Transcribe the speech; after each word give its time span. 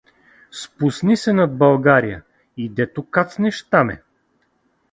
Спусни 0.51 1.17
се 1.17 1.33
над 1.33 1.57
България 1.57 2.23
и 2.57 2.69
дето 2.69 3.09
кацнеш, 3.09 3.63
там 3.69 3.89
е. 3.89 4.01